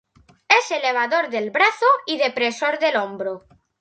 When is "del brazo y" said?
1.29-2.17